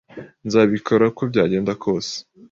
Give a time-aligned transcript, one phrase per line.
[0.47, 2.13] Nzabikora uko byagenda kose.